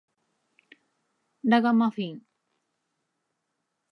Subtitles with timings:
[1.43, 2.21] ラガマフィン